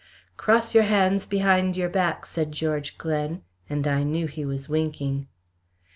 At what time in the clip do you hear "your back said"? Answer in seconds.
1.77-2.51